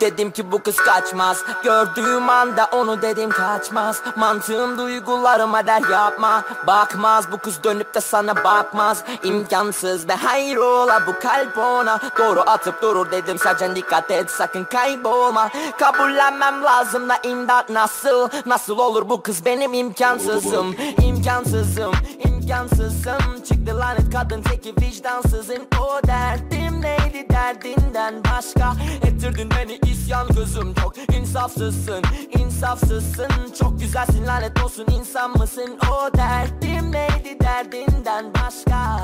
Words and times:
Dedim 0.00 0.30
ki 0.30 0.52
bu 0.52 0.62
kız 0.62 0.76
kaçmaz. 0.76 1.44
Gördüğüm 1.64 2.30
anda 2.30 2.68
onu 2.72 3.02
dedim 3.02 3.30
kaçmaz. 3.30 4.02
Mantığım 4.16 4.78
duygularıma 4.78 5.66
der 5.66 5.82
yapma. 5.90 6.44
Bakmaz 6.66 7.32
bu 7.32 7.38
kız 7.38 7.64
dönüp 7.64 7.94
de 7.94 8.00
sana 8.00 8.44
bakmaz. 8.44 9.04
İmkansız 9.22 10.08
be 10.08 10.12
hayrola 10.14 11.06
bu 11.06 11.18
kalp 11.20 11.58
ona. 11.58 12.00
Doğru 12.18 12.40
atıp 12.40 12.82
durur 12.82 13.10
dedim 13.10 13.38
sadece 13.38 13.76
dikkat 13.76 14.10
et 14.10 14.30
sakın 14.30 14.64
kaybolma. 14.64 15.50
Kabullenmem 15.78 16.64
lazım 16.64 17.08
da 17.08 17.18
imdat 17.22 17.70
nasıl? 17.70 18.28
Nasıl 18.46 18.78
olur 18.78 19.08
bu 19.08 19.22
kız 19.22 19.44
benim 19.44 19.74
imkansızım? 19.74 20.76
İmkansızım 21.02 21.92
imkansızım. 22.24 23.42
Çıktı 23.48 23.78
lanet 23.78 24.12
kadın 24.12 24.42
teki 24.42 24.74
vicdansızın 24.80 25.68
O 25.80 26.06
derdim 26.06 26.82
neydi 26.82 27.26
derdinden 27.30 28.14
başka? 28.24 28.72
Ettirdin 29.02 29.50
beni 29.50 29.78
isyan 30.06 30.28
gözüm 30.28 30.74
çok 30.74 31.14
insafsızsın 31.14 32.02
insafsızsın. 32.38 33.28
Çok 33.58 33.80
güzelsin 33.80 34.26
lanet 34.26 34.64
olsun 34.64 34.86
insan 34.98 35.30
mısın? 35.30 35.78
O 35.92 36.16
derdim 36.16 36.92
neydi 36.92 37.40
derdinden 37.40 38.24
başka? 38.34 39.00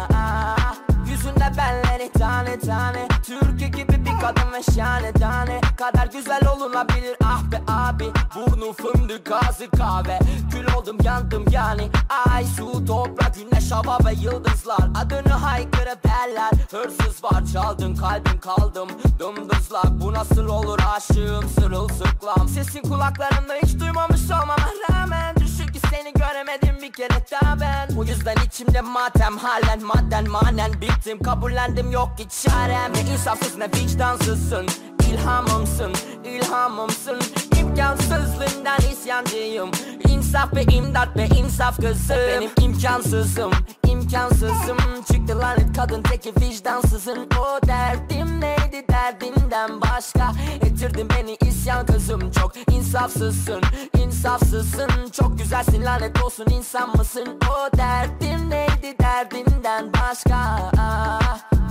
Yüzünde 1.10 1.52
benleri 1.58 2.12
tane 2.12 2.58
tane 2.58 3.08
Türkiye 3.26 3.68
gibi 3.68 3.91
kadın 4.34 4.52
ve 4.52 4.62
şahane 4.62 5.12
tane 5.12 5.60
Kadar 5.76 6.06
güzel 6.06 6.48
olunabilir. 6.48 7.16
Ah 7.24 7.42
be 7.52 7.60
abi 7.68 8.12
Burnu 8.34 8.72
fındık 8.72 9.32
ağzı 9.32 9.70
kahve. 9.70 10.18
Kül 10.50 10.74
oldum 10.74 10.96
yandım 11.02 11.44
yani. 11.50 11.90
Ay 12.30 12.44
su 12.44 12.84
toprak 12.86 13.34
güneş 13.34 13.70
hava 13.70 13.98
ve 14.04 14.12
yıldızlar. 14.12 14.90
Adını 15.04 15.32
haykırıp 15.32 16.06
eller. 16.26 16.50
Hırsız 16.70 17.24
var 17.24 17.42
çaldın 17.52 17.94
kalbim 17.94 18.40
kaldım. 18.40 18.88
Dımdızlak 19.18 19.90
bu 20.00 20.12
nasıl 20.12 20.48
olur 20.48 20.78
aşığım 20.96 21.48
sırılsıklam. 21.48 22.48
Sesin 22.48 22.82
kulaklarımda 22.82 23.54
hiç 23.62 23.80
duymamış 23.80 24.22
olmama 24.24 24.56
rağmen 24.90 25.36
Düşün 25.36 25.72
ki 25.72 25.80
seni 25.90 26.12
göremedim 26.12 26.82
bir 26.82 26.92
kere. 26.92 27.26
Daha 27.32 27.60
ben 27.60 27.71
Bu 28.02 28.06
yüzden 28.06 28.36
içimde 28.46 28.80
matem 28.80 29.38
halen 29.38 29.82
madden 29.84 30.30
manen 30.30 30.72
Bittim. 30.72 31.22
Kabullendim 31.22 31.90
yok 31.90 32.18
ki 32.18 32.26
çarem. 32.42 32.92
Ne 32.94 33.12
insafsız 33.12 33.56
ne 33.56 33.66
vicdansızsın. 33.66 34.66
İlhamımsın, 35.10 35.92
ilhamımsın. 36.24 37.20
İmkansızlığından 37.60 38.78
isyancıyım. 38.92 39.70
İnsaf 40.08 40.54
ve 40.54 40.62
imdat 40.62 41.16
ve 41.16 41.26
insaf 41.26 41.76
kızım. 41.76 42.16
Benim 42.28 42.50
imkansızım, 42.60 43.52
imkansızım. 43.88 44.76
Çıktı 45.12 45.38
lanet 45.38 45.76
kadın 45.76 46.02
teki 46.02 46.32
vicdansızın. 46.40 47.28
O 47.40 47.66
derdim 47.66 48.40
neydi 48.40 48.84
derdinden 48.88 49.80
başka? 49.80 50.32
Ettirdin 50.54 51.08
beni 51.18 51.36
isyan 51.72 51.86
kızım 51.86 52.30
Çok 52.30 52.52
insafsızsın, 52.72 53.60
insafsızsın. 53.98 54.90
Çok 55.12 55.38
güzelsin 55.38 55.84
lanet 55.84 56.22
olsun 56.22 56.46
insan 56.50 56.96
mısın? 56.96 57.38
O 57.50 57.76
derdim 57.76 58.50
neydi 58.50 58.98
derdinden 58.98 59.92
başka? 59.92 60.70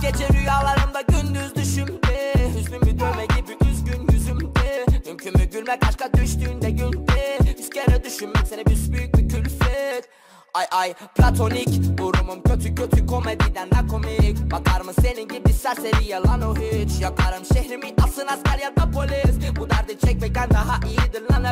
Gece 0.02 0.28
rüyalarımda 0.28 1.00
gündüz 1.00 1.54
düşümde 1.54 2.34
Hüznümü 2.56 3.00
dövme 3.00 3.26
gibi 3.26 3.70
üzgün 3.70 4.12
yüzümde 4.12 4.86
Mümkün 5.06 5.38
mü 5.38 5.44
gülmek 5.44 5.88
aşka 5.88 6.12
düştüğünde 6.12 6.70
günde 6.70 7.38
Yüz 7.58 7.70
kere 7.70 8.04
düşünmek 8.04 8.46
seni 8.48 8.64
büyük 8.66 9.16
bir 9.16 9.28
külfet. 9.28 10.08
Ay 10.54 10.66
ay 10.70 10.94
platonik 11.14 11.98
Durumum 11.98 12.42
kötü 12.42 12.74
kötü 12.74 13.06
komediden 13.06 13.70
de 13.70 13.86
komik. 13.90 14.50
Bakar 14.50 14.80
mı 14.80 14.92
senin 15.02 15.28
gibi 15.28 15.52
serseri 15.52 16.04
yalan 16.04 16.42
o 16.42 16.56
hiç. 16.56 17.00
Yakarım 17.00 17.44
şehrimi 17.54 17.94
asın 18.04 18.26
asker 18.26 18.58
ya 18.58 18.76
da 18.76 18.90
polis 18.90 19.41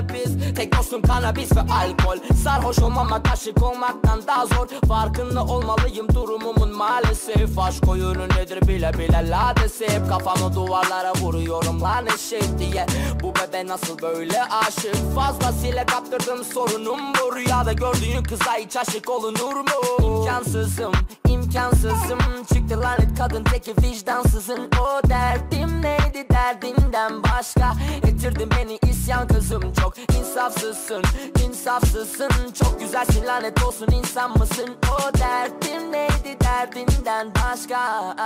biz 0.08 0.54
Tek 0.56 0.76
dostum 0.78 1.02
kanabis 1.02 1.56
ve 1.56 1.60
alkol. 1.60 2.16
Sarhoş 2.44 2.78
olmamak 2.78 3.32
aşık 3.32 3.62
olmaktan 3.62 4.26
daha 4.26 4.46
zor. 4.46 4.66
Farkında 4.88 5.44
olmalıyım 5.44 6.14
durumumun 6.14 6.76
maalesef. 6.76 7.58
Aşk 7.58 7.88
oyunu 7.88 8.28
nedir 8.28 8.68
bile 8.68 8.92
bile 8.98 9.30
ladesef 9.30 10.08
Kafamı 10.08 10.54
duvarlara 10.54 11.12
vuruyorum 11.14 11.80
lan 11.80 12.06
eşek 12.06 12.58
diye. 12.58 12.86
Bu 13.22 13.34
bebe 13.34 13.66
nasıl 13.66 13.98
böyle 14.02 14.44
aşık? 14.44 15.14
Fazlasıyla 15.14 15.86
kaptırdım 15.86 16.44
sorunum 16.44 17.00
bu. 17.14 17.36
Rüyada 17.36 17.72
gördüğün 17.72 18.22
kıza 18.22 18.54
hiç 18.54 18.76
aşık 18.76 19.10
olunur 19.10 19.54
mu? 19.54 20.06
İmkansızım, 20.06 20.92
imkansızım. 21.28 22.18
Çıktı 22.54 22.80
lanet 22.80 23.18
kadın 23.18 23.44
teki 23.44 23.74
vicdansızın. 23.82 24.70
O 24.80 25.08
derdim 25.08 25.82
neydi? 25.82 26.26
Derdinden 26.30 27.22
başka. 27.22 27.72
Ettirdin 28.06 28.50
beni 28.58 28.78
isyan 29.10 29.28
kızım. 29.28 29.72
Çok 29.72 29.94
insafsızsın, 29.98 31.02
insafsızsın. 31.46 32.30
Çok 32.62 32.80
güzelsin 32.80 33.26
lanet 33.26 33.64
olsun. 33.64 33.88
İnsan 33.92 34.38
mısın? 34.38 34.76
O 34.92 35.18
derdim 35.18 35.92
neydi 35.92 36.36
derdinden 36.44 37.32
başka 37.34 38.16